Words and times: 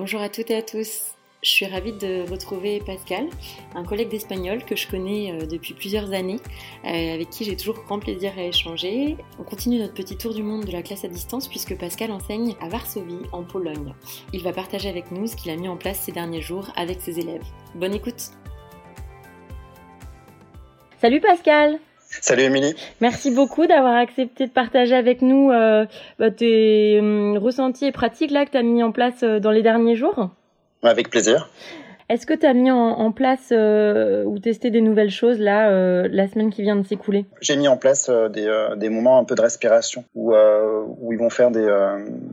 Bonjour 0.00 0.22
à 0.22 0.30
toutes 0.30 0.50
et 0.50 0.56
à 0.56 0.62
tous. 0.62 1.12
Je 1.42 1.50
suis 1.50 1.66
ravie 1.66 1.92
de 1.92 2.22
retrouver 2.30 2.80
Pascal, 2.80 3.28
un 3.74 3.84
collègue 3.84 4.08
d'espagnol 4.08 4.64
que 4.64 4.74
je 4.74 4.88
connais 4.88 5.30
euh, 5.30 5.44
depuis 5.44 5.74
plusieurs 5.74 6.14
années, 6.14 6.38
euh, 6.86 7.14
avec 7.14 7.28
qui 7.28 7.44
j'ai 7.44 7.54
toujours 7.54 7.84
grand 7.84 7.98
plaisir 7.98 8.32
à 8.38 8.44
échanger. 8.44 9.18
On 9.38 9.42
continue 9.42 9.78
notre 9.78 9.92
petit 9.92 10.16
tour 10.16 10.32
du 10.32 10.42
monde 10.42 10.64
de 10.64 10.72
la 10.72 10.80
classe 10.80 11.04
à 11.04 11.08
distance 11.08 11.48
puisque 11.48 11.76
Pascal 11.76 12.12
enseigne 12.12 12.56
à 12.62 12.70
Varsovie, 12.70 13.26
en 13.32 13.42
Pologne. 13.42 13.92
Il 14.32 14.42
va 14.42 14.54
partager 14.54 14.88
avec 14.88 15.10
nous 15.10 15.26
ce 15.26 15.36
qu'il 15.36 15.50
a 15.50 15.56
mis 15.56 15.68
en 15.68 15.76
place 15.76 16.00
ces 16.00 16.12
derniers 16.12 16.40
jours 16.40 16.72
avec 16.76 17.02
ses 17.02 17.20
élèves. 17.20 17.44
Bonne 17.74 17.92
écoute 17.92 18.30
Salut 20.98 21.20
Pascal 21.20 21.78
Salut 22.20 22.42
Émilie. 22.42 22.74
Merci 23.00 23.30
beaucoup 23.30 23.66
d'avoir 23.66 23.94
accepté 23.94 24.46
de 24.46 24.50
partager 24.50 24.96
avec 24.96 25.22
nous 25.22 25.50
euh, 25.50 25.86
bah, 26.18 26.30
tes 26.30 26.98
euh, 27.00 27.38
ressentis 27.38 27.86
et 27.86 27.92
pratiques 27.92 28.32
là 28.32 28.44
que 28.44 28.50
tu 28.50 28.56
as 28.56 28.62
mis 28.62 28.82
en 28.82 28.90
place 28.90 29.22
euh, 29.22 29.38
dans 29.38 29.52
les 29.52 29.62
derniers 29.62 29.94
jours. 29.94 30.30
Avec 30.82 31.08
plaisir. 31.08 31.48
Est-ce 32.08 32.26
que 32.26 32.34
tu 32.34 32.44
as 32.44 32.54
mis 32.54 32.72
en, 32.72 33.12
place 33.12 33.52
ou 33.52 34.38
testé 34.40 34.70
des 34.72 34.80
nouvelles 34.80 35.12
choses 35.12 35.38
là 35.38 35.70
la 36.08 36.26
semaine 36.26 36.50
qui 36.50 36.62
vient 36.62 36.74
de 36.74 36.84
s'écouler? 36.84 37.24
J'ai 37.40 37.54
mis 37.54 37.68
en 37.68 37.76
place 37.76 38.10
des, 38.32 38.68
des, 38.78 38.88
moments 38.88 39.18
un 39.18 39.22
peu 39.22 39.36
de 39.36 39.42
respiration 39.42 40.02
où, 40.16 40.34
où 40.34 41.12
ils 41.12 41.18
vont 41.20 41.30
faire 41.30 41.52
des, 41.52 41.68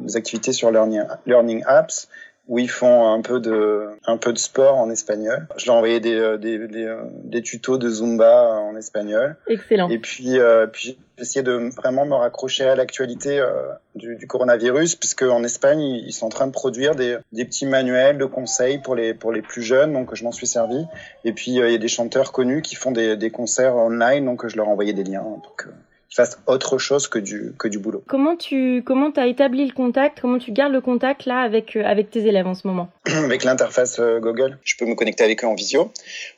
des 0.02 0.17
activités 0.17 0.52
sur 0.52 0.71
Learning, 0.71 1.03
learning 1.27 1.61
Apps 1.67 2.09
où 2.47 2.59
ils 2.59 2.69
font 2.69 3.11
un 3.11 3.21
peu 3.21 3.39
de 3.39 3.87
un 4.05 4.17
peu 4.17 4.31
de 4.31 4.37
sport 4.37 4.75
en 4.75 4.89
espagnol. 4.89 5.47
Je 5.57 5.65
leur 5.65 5.75
ai 5.75 5.77
envoyé 5.77 5.99
des 5.99 6.15
euh, 6.15 6.38
des, 6.38 6.57
des, 6.67 6.85
euh, 6.85 7.01
des 7.23 7.41
tutos 7.41 7.77
de 7.77 7.89
zumba 7.89 8.59
en 8.59 8.75
espagnol. 8.75 9.35
Excellent. 9.47 9.89
Et 9.89 9.99
puis 9.99 10.39
euh, 10.39 10.65
puis 10.67 10.97
j'ai 11.17 11.21
essayé 11.21 11.43
de 11.43 11.69
vraiment 11.75 12.05
me 12.05 12.13
raccrocher 12.13 12.63
à 12.63 12.75
l'actualité 12.75 13.39
euh, 13.39 13.52
du, 13.95 14.15
du, 14.15 14.27
coronavirus 14.27 14.95
puisque 14.95 15.23
en 15.23 15.43
Espagne 15.43 15.81
ils 15.81 16.13
sont 16.13 16.27
en 16.27 16.29
train 16.29 16.47
de 16.47 16.52
produire 16.52 16.95
des, 16.95 17.17
des 17.33 17.43
petits 17.43 17.65
manuels 17.65 18.17
de 18.17 18.25
conseils 18.25 18.77
pour 18.77 18.95
les 18.95 19.13
pour 19.13 19.33
les 19.33 19.41
plus 19.41 19.61
jeunes 19.61 19.93
donc 19.93 20.16
je 20.16 20.23
m'en 20.23 20.31
suis 20.31 20.47
servi. 20.47 20.85
Et 21.25 21.33
puis 21.33 21.52
il 21.52 21.55
y 21.55 21.75
a 21.75 21.77
des 21.77 21.88
chanteurs 21.88 22.31
connus 22.31 22.61
qui 22.61 22.75
font 22.75 22.91
des, 22.91 23.17
des 23.17 23.29
concerts 23.29 23.75
online 23.75 24.25
donc 24.25 24.47
je 24.47 24.55
leur 24.55 24.67
ai 24.67 24.69
envoyé 24.69 24.94
des 24.94 25.03
liens 25.03 25.23
donc 25.23 25.67
fasse 26.09 26.39
autre 26.47 26.77
chose 26.77 27.08
que 27.08 27.19
du 27.19 27.53
que 27.58 27.67
du 27.67 27.80
boulot. 27.80 28.03
Comment 28.08 28.36
tu 28.36 28.83
comment 28.86 29.11
as 29.11 29.27
établi 29.27 29.66
le 29.66 29.73
contact 29.73 30.19
Comment 30.22 30.38
tu 30.38 30.52
gardes 30.52 30.72
le 30.72 30.81
contact 30.81 31.25
là 31.25 31.39
avec 31.39 31.75
euh, 31.75 31.83
avec 31.83 32.09
tes 32.09 32.25
élèves 32.25 32.47
en 32.47 32.53
ce 32.53 32.67
moment? 32.67 32.89
Avec 33.08 33.44
l'interface 33.44 34.00
euh, 34.00 34.19
Google, 34.19 34.58
je 34.63 34.75
peux 34.78 34.85
me 34.85 34.95
connecter 34.95 35.23
avec 35.23 35.44
eux 35.44 35.47
en 35.47 35.55
visio, 35.55 35.91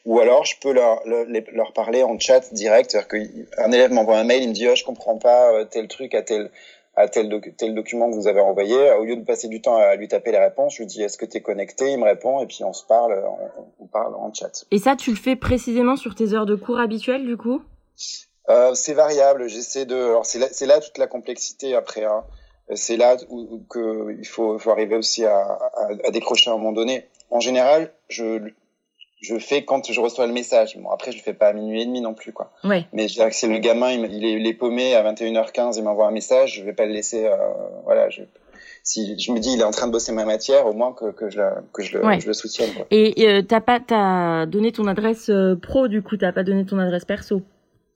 ou 0.06 0.20
alors 0.20 0.46
je 0.46 0.56
peux 0.62 0.74
leur 0.74 1.02
leur, 1.06 1.74
parler 1.74 2.04
en 2.04 2.18
chat 2.20 2.54
direct. 2.54 2.92
C'est-à-dire 2.92 3.08
qu'un 3.08 3.72
élève 3.72 3.92
m'envoie 3.92 4.18
un 4.18 4.24
mail, 4.24 4.44
il 4.44 4.50
me 4.50 4.54
dit 4.54 4.68
oh 4.68 4.76
je 4.76 4.84
comprends 4.84 5.18
pas 5.18 5.52
euh, 5.54 5.66
tel 5.66 5.88
truc 5.88 6.16
à 6.16 6.22
tel 6.22 6.50
à 6.96 7.08
tel, 7.08 7.30
tel 7.58 7.76
document 7.76 8.10
que 8.10 8.16
vous 8.16 8.28
avez 8.28 8.42
envoyé. 8.42 8.76
Au 8.94 9.06
lieu 9.06 9.16
de 9.16 9.24
passer 9.24 9.48
du 9.48 9.62
temps 9.62 9.78
à 9.78 9.96
lui 9.96 10.08
taper 10.08 10.32
les 10.32 10.40
réponses, 10.40 10.74
je 10.76 10.80
lui 10.80 10.88
dis 10.88 11.02
est-ce 11.02 11.18
que 11.18 11.26
tu 11.26 11.38
es 11.38 11.42
connecté? 11.42 11.92
Il 11.92 12.00
me 12.00 12.06
répond 12.06 12.42
et 12.42 12.48
puis 12.48 12.64
on 12.64 12.74
se 12.74 12.86
parle, 12.86 13.14
on, 13.14 13.84
on 13.84 13.88
parle 13.88 14.16
en 14.16 14.34
chat. 14.34 14.66
Et 14.72 14.80
ça, 14.80 14.96
tu 14.96 15.12
le 15.12 15.16
fais 15.16 15.36
précisément 15.36 15.96
sur 15.96 16.16
tes 16.16 16.34
heures 16.34 16.46
de 16.46 16.56
cours 16.56 16.80
habituelles 16.80 17.26
du 17.26 17.38
coup? 17.38 17.62
Euh, 18.50 18.74
c'est 18.74 18.94
variable. 18.94 19.48
J'essaie 19.48 19.86
de. 19.86 19.96
Alors 19.96 20.26
c'est 20.26 20.40
là, 20.40 20.48
c'est 20.52 20.66
là 20.66 20.80
toute 20.80 20.98
la 20.98 21.08
complexité 21.08 21.76
après. 21.76 22.04
Hein. 22.04 22.24
C'est 22.76 22.98
là 22.98 23.18
où, 23.30 23.64
que 23.70 24.16
il 24.20 24.28
faut, 24.28 24.60
faut 24.60 24.70
arriver 24.70 24.96
aussi 24.96 25.26
à, 25.26 25.38
à, 25.40 25.90
à, 26.06 26.12
décrocher 26.12 26.52
à 26.52 26.54
un 26.54 26.58
moment 26.58 26.72
donné. 26.72 27.08
En 27.32 27.40
général, 27.40 27.92
je 28.10 28.52
je 29.22 29.38
fais 29.38 29.66
quand 29.66 29.92
je 29.92 30.00
reçois 30.00 30.28
le 30.28 30.34
message. 30.34 30.78
Bon 30.78 30.90
après, 30.90 31.12
je 31.12 31.18
le 31.18 31.24
fais 31.24 31.34
pas 31.34 31.48
à 31.48 31.54
minuit 31.54 31.82
et 31.82 31.86
demi 31.86 32.02
non 32.02 32.14
plus 32.14 32.32
quoi. 32.32 32.52
Ouais. 32.64 32.86
Mais 32.94 33.08
je 33.08 33.16
dirais 33.16 33.30
que 33.30 33.36
c'est 33.36 33.48
le 33.48 33.58
gamin, 33.58 33.92
il, 33.92 34.06
il, 34.14 34.26
est, 34.26 34.34
il, 34.34 34.48
est, 34.48 34.54
paumé 34.54 34.96
à 34.96 35.04
21h15, 35.04 35.78
il 35.78 35.84
m'envoie 35.84 36.08
un 36.08 36.12
message, 36.12 36.56
je 36.56 36.64
vais 36.64 36.74
pas 36.74 36.86
le 36.86 36.94
laisser. 36.94 37.26
Euh, 37.26 37.36
voilà. 37.86 38.10
Je, 38.10 38.22
si 38.84 39.20
je 39.20 39.32
me 39.32 39.40
dis 39.40 39.54
il 39.54 39.60
est 39.60 39.66
en 39.66 39.72
train 39.72 39.88
de 39.88 39.92
bosser 39.92 40.12
ma 40.12 40.26
matière, 40.26 40.66
au 40.66 40.74
moins 40.74 40.94
que, 40.94 41.12
que 41.12 41.30
je, 41.30 41.38
la, 41.38 41.62
que 41.74 41.84
je, 41.84 41.98
le, 41.98 42.20
je 42.20 42.28
le 42.28 42.34
soutienne. 42.34 42.74
Quoi. 42.74 42.86
Et 42.92 43.28
euh, 43.28 43.42
t'as 43.42 43.62
pas 43.62 43.80
t'as 43.80 44.46
donné 44.46 44.72
ton 44.72 44.88
adresse 44.88 45.30
euh, 45.30 45.56
pro 45.56 45.88
du 45.88 46.02
coup, 46.02 46.18
t'as 46.18 46.32
pas 46.32 46.44
donné 46.44 46.66
ton 46.66 46.80
adresse 46.80 47.06
perso? 47.06 47.42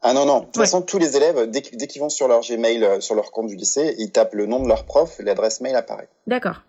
Ah 0.03 0.13
non, 0.13 0.25
non. 0.25 0.39
De 0.41 0.45
toute 0.45 0.57
façon, 0.57 0.81
tous 0.81 0.97
les 0.97 1.15
élèves, 1.15 1.49
dès, 1.49 1.61
qu'ils 1.61 2.01
vont 2.01 2.09
sur 2.09 2.27
leur 2.27 2.41
Gmail, 2.41 2.83
euh, 2.83 2.99
sur 2.99 3.15
leur 3.15 3.31
compte 3.31 3.47
du 3.47 3.55
lycée, 3.55 3.95
ils 3.97 4.11
tapent 4.11 4.33
le 4.33 4.45
nom 4.45 4.61
de 4.61 4.67
leur 4.67 4.83
prof, 4.83 5.15
l'adresse 5.19 5.61
mail 5.61 5.75
apparaît. 5.75 6.09
D'accord. 6.27 6.61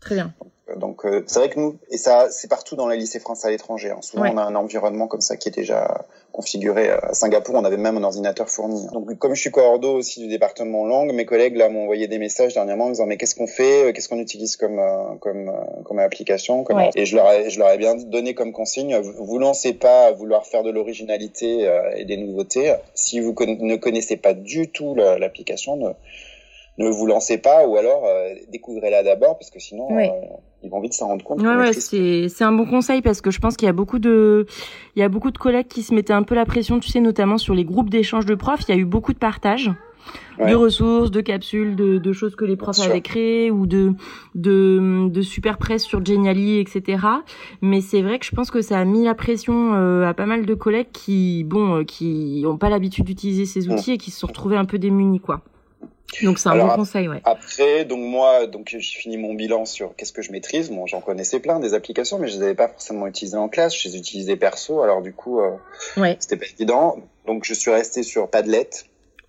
Très 0.00 0.14
bien. 0.14 0.32
Donc, 0.76 1.04
euh, 1.04 1.22
c'est 1.26 1.38
vrai 1.38 1.48
que 1.48 1.58
nous, 1.58 1.78
et 1.90 1.96
ça, 1.96 2.28
c'est 2.30 2.48
partout 2.48 2.76
dans 2.76 2.88
les 2.88 2.96
lycées 2.96 3.20
français 3.20 3.48
à 3.48 3.50
l'étranger. 3.50 3.90
Hein. 3.90 3.98
Souvent, 4.02 4.24
on 4.24 4.36
a 4.36 4.42
un 4.42 4.54
environnement 4.54 5.06
comme 5.06 5.20
ça 5.20 5.36
qui 5.36 5.48
est 5.48 5.54
déjà 5.54 6.04
configuré. 6.32 6.90
À 6.90 7.14
Singapour, 7.14 7.54
on 7.54 7.64
avait 7.64 7.76
même 7.76 7.96
un 7.96 8.02
ordinateur 8.04 8.48
fourni. 8.48 8.86
Donc, 8.92 9.18
comme 9.18 9.34
je 9.34 9.40
suis 9.40 9.50
coordo 9.50 9.94
aussi 9.94 10.20
du 10.20 10.28
département 10.28 10.86
langue, 10.86 11.12
mes 11.12 11.24
collègues 11.24 11.56
là 11.56 11.68
m'ont 11.68 11.84
envoyé 11.84 12.06
des 12.06 12.18
messages 12.18 12.54
dernièrement 12.54 12.84
en 12.84 12.88
me 12.88 12.92
disant 12.92 13.06
mais 13.06 13.16
qu'est-ce 13.16 13.34
qu'on 13.34 13.46
fait, 13.46 13.88
euh, 13.88 13.92
qu'est-ce 13.92 14.08
qu'on 14.08 14.18
utilise 14.18 14.56
comme 14.56 14.78
euh, 14.78 15.14
comme 15.20 15.52
comme 15.84 15.98
application, 15.98 16.64
comme... 16.64 16.80
et 16.94 17.06
je 17.06 17.16
leur 17.16 17.30
ai, 17.30 17.50
je 17.50 17.58
leur 17.58 17.70
ai 17.70 17.78
bien 17.78 17.94
donné 17.94 18.34
comme 18.34 18.52
consigne 18.52 18.96
vous, 18.98 19.24
vous 19.24 19.38
lancez 19.38 19.72
pas 19.72 20.06
à 20.06 20.12
vouloir 20.12 20.46
faire 20.46 20.62
de 20.62 20.70
l'originalité 20.70 21.68
et 21.96 22.04
des 22.04 22.16
nouveautés 22.16 22.74
si 22.94 23.20
vous 23.20 23.34
ne 23.38 23.76
connaissez 23.76 24.16
pas 24.16 24.34
du 24.34 24.68
tout 24.68 24.94
l'application. 24.94 25.76
Ne, 25.76 25.90
ne 26.78 26.88
vous 26.88 27.06
lancez 27.06 27.38
pas 27.38 27.66
ou 27.66 27.76
alors 27.76 28.04
découvrez-la 28.50 29.02
d'abord 29.02 29.36
parce 29.38 29.50
que 29.50 29.58
sinon 29.60 29.88
ils 30.62 30.70
vont 30.70 30.80
vite 30.80 30.92
s'en 30.94 31.08
rendre 31.08 31.24
compte. 31.24 31.40
Ouais, 31.40 31.54
ouais 31.56 31.72
c'est 31.72 32.28
c'est 32.28 32.44
un 32.44 32.52
bon 32.52 32.66
conseil 32.66 33.00
parce 33.02 33.20
que 33.20 33.30
je 33.30 33.38
pense 33.38 33.56
qu'il 33.56 33.66
y 33.66 33.68
a 33.68 33.72
beaucoup 33.72 33.98
de 33.98 34.46
il 34.96 35.00
y 35.00 35.02
a 35.02 35.08
beaucoup 35.08 35.30
de 35.30 35.38
collègues 35.38 35.68
qui 35.68 35.82
se 35.82 35.94
mettaient 35.94 36.12
un 36.12 36.22
peu 36.24 36.34
la 36.34 36.44
pression, 36.46 36.80
tu 36.80 36.88
sais, 36.88 37.00
notamment 37.00 37.38
sur 37.38 37.54
les 37.54 37.64
groupes 37.64 37.90
d'échange 37.90 38.26
de 38.26 38.34
profs. 38.34 38.62
Il 38.68 38.74
y 38.74 38.78
a 38.78 38.80
eu 38.80 38.84
beaucoup 38.84 39.12
de 39.12 39.18
partage. 39.18 39.70
de 40.38 40.54
ressources, 40.54 41.10
de 41.10 41.20
capsules, 41.20 41.76
de, 41.76 41.98
de 41.98 42.12
choses 42.12 42.34
que 42.34 42.44
les 42.46 42.56
profs 42.56 42.80
avaient 42.80 43.02
créées 43.02 43.50
ou 43.50 43.66
de, 43.66 43.92
de, 44.34 45.08
de 45.08 45.22
super 45.22 45.58
presse 45.58 45.82
sur 45.84 46.02
Geniali, 46.04 46.60
etc. 46.60 47.04
Mais 47.60 47.80
c'est 47.82 48.00
vrai 48.02 48.18
que 48.18 48.24
je 48.24 48.30
pense 48.34 48.50
que 48.50 48.62
ça 48.62 48.78
a 48.78 48.84
mis 48.84 49.04
la 49.04 49.14
pression 49.14 49.74
euh, 49.74 50.06
à 50.08 50.14
pas 50.14 50.26
mal 50.26 50.46
de 50.46 50.54
collègues 50.54 50.88
qui, 50.92 51.44
bon, 51.44 51.80
euh, 51.80 51.84
qui 51.84 52.44
ont 52.46 52.56
pas 52.56 52.70
l'habitude 52.70 53.04
d'utiliser 53.04 53.44
ces 53.44 53.68
outils 53.68 53.92
et 53.92 53.98
qui 53.98 54.10
se 54.10 54.20
sont 54.20 54.28
retrouvés 54.28 54.56
un 54.56 54.64
peu 54.64 54.78
démunis, 54.78 55.20
quoi. 55.20 55.42
Donc 56.22 56.38
c'est 56.38 56.48
un 56.48 56.56
bon 56.56 56.74
conseil, 56.74 57.08
ouais. 57.08 57.20
Après, 57.24 57.84
donc 57.84 58.00
moi, 58.00 58.46
donc 58.46 58.68
j'ai 58.68 58.80
fini 58.80 59.16
mon 59.16 59.34
bilan 59.34 59.64
sur 59.64 59.94
qu'est-ce 59.94 60.12
que 60.12 60.22
je 60.22 60.32
maîtrise. 60.32 60.70
Bon, 60.70 60.86
j'en 60.86 61.00
connaissais 61.00 61.38
plein 61.38 61.60
des 61.60 61.74
applications, 61.74 62.18
mais 62.18 62.28
je 62.28 62.38
les 62.38 62.44
avais 62.44 62.54
pas 62.54 62.68
forcément 62.68 63.06
utilisées 63.06 63.36
en 63.36 63.48
classe. 63.48 63.76
Je 63.76 63.88
les 63.88 63.96
utilisais 63.96 64.36
perso, 64.36 64.82
alors 64.82 65.02
du 65.02 65.12
coup, 65.12 65.40
euh, 65.40 65.50
ouais. 65.96 66.16
c'était 66.18 66.36
pas 66.36 66.46
évident. 66.46 66.98
Donc 67.26 67.44
je 67.44 67.54
suis 67.54 67.70
resté 67.70 68.02
sur 68.02 68.28
Padlet. 68.28 68.70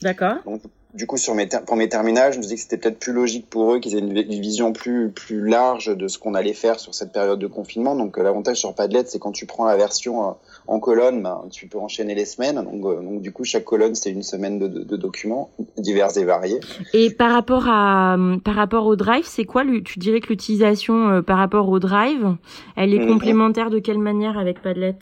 D'accord. 0.01 0.37
Donc 0.45 0.61
du 0.93 1.05
coup, 1.05 1.17
sur 1.17 1.35
mes 1.35 1.47
pour 1.47 1.75
mes 1.75 1.89
terminales, 1.89 2.33
je 2.33 2.37
me 2.37 2.43
disais 2.43 2.55
que 2.55 2.61
c'était 2.61 2.77
peut-être 2.77 2.99
plus 2.99 3.13
logique 3.13 3.49
pour 3.49 3.73
eux 3.73 3.79
qu'ils 3.79 3.95
aient 3.95 3.99
une, 3.99 4.41
vision 4.41 4.73
plus 4.73 5.11
plus 5.11 5.45
large 5.45 5.95
de 5.95 6.07
ce 6.07 6.17
qu'on 6.17 6.33
allait 6.33 6.53
faire 6.53 6.79
sur 6.79 6.95
cette 6.95 7.11
période 7.11 7.39
de 7.39 7.47
confinement. 7.47 7.95
Donc 7.95 8.17
euh, 8.17 8.23
l'avantage 8.23 8.57
sur 8.57 8.73
Padlet, 8.73 9.03
c'est 9.05 9.19
quand 9.19 9.33
tu 9.33 9.45
prends 9.45 9.65
la 9.65 9.75
version 9.75 10.29
euh, 10.29 10.31
en 10.69 10.79
colonne, 10.79 11.23
ben, 11.23 11.45
tu 11.51 11.67
peux 11.67 11.79
enchaîner 11.79 12.13
les 12.13 12.25
semaines. 12.25 12.55
Donc, 12.55 12.85
euh, 12.85 13.01
donc 13.01 13.21
du 13.21 13.31
coup, 13.31 13.43
chaque 13.43 13.65
colonne, 13.65 13.95
c'est 13.95 14.11
une 14.11 14.23
semaine 14.23 14.59
de, 14.59 14.67
de, 14.67 14.83
de, 14.83 14.97
documents 14.97 15.49
divers 15.77 16.15
et 16.17 16.23
variés. 16.23 16.59
Et 16.93 17.09
par 17.09 17.31
rapport 17.31 17.67
à 17.67 18.17
par 18.43 18.55
rapport 18.55 18.85
au 18.85 18.95
Drive, 18.95 19.25
c'est 19.25 19.45
quoi 19.45 19.63
Tu 19.83 19.99
dirais 19.99 20.19
que 20.19 20.27
l'utilisation 20.27 21.23
par 21.23 21.37
rapport 21.37 21.67
au 21.69 21.79
Drive, 21.79 22.35
elle 22.75 22.93
est 22.93 22.99
mhm. 22.99 23.07
complémentaire 23.07 23.69
de 23.69 23.79
quelle 23.79 23.99
manière 23.99 24.37
avec 24.37 24.61
Padlet? 24.61 24.95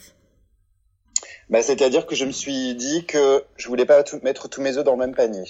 Bah, 1.49 1.61
C'est-à-dire 1.61 2.05
que 2.05 2.15
je 2.15 2.25
me 2.25 2.31
suis 2.31 2.75
dit 2.75 3.05
que 3.05 3.43
je 3.57 3.67
voulais 3.67 3.85
pas 3.85 4.03
tout, 4.03 4.19
mettre 4.23 4.49
tous 4.49 4.61
mes 4.61 4.77
œufs 4.77 4.83
dans 4.83 4.93
le 4.93 4.99
même 4.99 5.15
panier. 5.15 5.43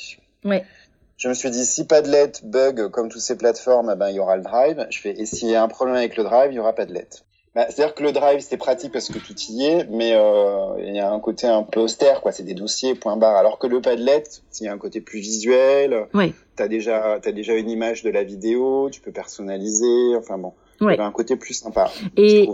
Ouais. 0.43 0.63
Je 1.17 1.29
me 1.29 1.33
suis 1.33 1.49
dit, 1.49 1.65
si 1.65 1.85
Padlet 1.85 2.31
bug 2.43 2.89
comme 2.89 3.09
toutes 3.09 3.21
ces 3.21 3.37
plateformes, 3.37 3.91
eh 3.93 3.97
ben, 3.97 4.09
il 4.09 4.15
y 4.15 4.19
aura 4.19 4.37
le 4.37 4.43
Drive. 4.43 4.85
Je 4.91 4.99
fais, 4.99 5.19
et 5.19 5.25
s'il 5.25 5.49
y 5.49 5.55
a 5.55 5.63
un 5.63 5.67
problème 5.67 5.95
avec 5.95 6.15
le 6.15 6.23
Drive, 6.23 6.51
il 6.51 6.55
y 6.55 6.59
aura 6.59 6.73
Padlet. 6.73 7.07
Bah, 7.57 7.65
C'est-à-dire 7.71 7.95
que 7.95 8.03
le 8.03 8.11
Drive, 8.11 8.39
c'est 8.41 8.55
pratique 8.55 8.91
parce 8.91 9.09
que 9.09 9.17
tout 9.17 9.33
y 9.49 9.65
est, 9.65 9.89
mais 9.89 10.11
euh, 10.13 10.79
il 10.85 10.95
y 10.95 10.99
a 10.99 11.11
un 11.11 11.19
côté 11.19 11.47
un 11.47 11.63
peu 11.63 11.79
austère, 11.79 12.21
quoi. 12.21 12.31
C'est 12.31 12.43
des 12.43 12.53
dossiers, 12.53 12.93
point 12.93 13.17
barre. 13.17 13.35
Alors 13.35 13.57
que 13.57 13.65
le 13.65 13.81
Padlet, 13.81 14.23
il 14.61 14.65
y 14.65 14.67
a 14.67 14.73
un 14.73 14.77
côté 14.77 15.01
plus 15.01 15.19
visuel. 15.19 16.05
Oui. 16.13 16.35
T'as 16.55 16.67
déjà, 16.67 17.13
as 17.13 17.31
déjà 17.31 17.55
une 17.55 17.71
image 17.71 18.03
de 18.03 18.11
la 18.11 18.23
vidéo, 18.23 18.89
tu 18.91 19.01
peux 19.01 19.11
personnaliser. 19.11 20.15
Enfin 20.15 20.37
bon. 20.37 20.53
Ouais. 20.81 20.97
Y 20.97 20.99
a 20.99 21.05
un 21.07 21.11
côté 21.11 21.35
plus 21.35 21.55
sympa. 21.55 21.91
Et 22.15 22.47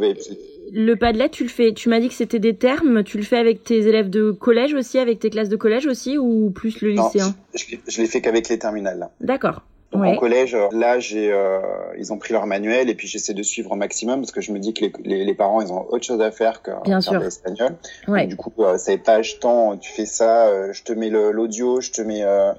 le 0.72 0.96
Padlet, 0.96 1.28
tu 1.28 1.44
le 1.44 1.50
fais, 1.50 1.74
tu 1.74 1.90
m'as 1.90 2.00
dit 2.00 2.08
que 2.08 2.14
c'était 2.14 2.40
des 2.40 2.56
termes, 2.56 3.04
tu 3.04 3.18
le 3.18 3.24
fais 3.26 3.38
avec 3.38 3.66
tes 3.66 3.86
élèves 3.86 4.10
de 4.10 4.32
collège 4.32 4.74
aussi, 4.74 5.00
avec 5.00 5.20
tes 5.20 5.30
classes 5.30 5.50
de 5.50 5.58
collège 5.58 5.86
aussi, 5.86 6.18
ou 6.18 6.50
plus 6.52 6.80
le 6.80 6.92
lycéen 6.92 7.28
Non, 7.28 7.34
je, 7.54 7.76
je 7.86 8.02
l'ai 8.02 8.08
fait 8.08 8.22
qu'avec 8.22 8.48
les 8.48 8.58
terminales. 8.58 9.10
D'accord. 9.20 9.64
Ouais. 9.94 10.10
En 10.10 10.16
collège, 10.18 10.58
là, 10.72 11.00
j'ai, 11.00 11.32
euh, 11.32 11.60
ils 11.98 12.12
ont 12.12 12.18
pris 12.18 12.34
leur 12.34 12.46
manuel 12.46 12.90
et 12.90 12.96
puis 12.96 13.08
j'essaie 13.08 13.34
de 13.34 13.44
suivre 13.44 13.72
au 13.72 13.76
maximum 13.76 14.22
parce 14.22 14.32
que 14.32 14.42
je 14.42 14.52
me 14.52 14.60
dis 14.60 14.74
que 14.74 14.82
les, 14.82 14.94
les, 15.04 15.26
les 15.26 15.34
parents, 15.34 15.62
ils 15.62 15.72
ont 15.72 15.86
autre 15.90 16.06
chose 16.06 16.22
à 16.22 16.32
faire 16.32 16.62
que 16.62 16.72
Bien 16.84 17.02
faire 17.02 17.20
l'espagnol. 17.20 17.76
Ouais. 18.08 18.28
Du 18.28 18.36
coup, 18.36 18.52
euh, 18.60 18.78
ça 18.78 18.92
est 18.92 18.98
pas 18.98 19.16
achetant. 19.16 19.78
Tu 19.78 19.92
fais 19.92 20.06
ça, 20.06 20.48
euh, 20.48 20.74
je 20.74 20.84
te 20.84 20.94
mets 20.94 21.10
l'audio, 21.10 21.82
je 21.82 21.92
te 21.92 22.02
mets 22.02 22.24
euh, 22.24 22.52